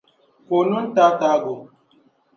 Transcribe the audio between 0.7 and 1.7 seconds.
n-taataagi o.